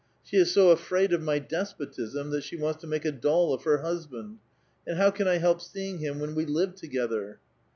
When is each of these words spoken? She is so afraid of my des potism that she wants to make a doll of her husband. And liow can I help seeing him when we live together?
She 0.23 0.37
is 0.37 0.51
so 0.51 0.71
afraid 0.71 1.13
of 1.13 1.21
my 1.21 1.37
des 1.37 1.75
potism 1.79 2.31
that 2.31 2.43
she 2.43 2.55
wants 2.55 2.81
to 2.81 2.87
make 2.87 3.05
a 3.05 3.11
doll 3.11 3.53
of 3.53 3.65
her 3.65 3.83
husband. 3.83 4.39
And 4.87 4.97
liow 4.97 5.13
can 5.13 5.27
I 5.27 5.37
help 5.37 5.61
seeing 5.61 5.99
him 5.99 6.17
when 6.17 6.33
we 6.33 6.47
live 6.47 6.73
together? 6.73 7.39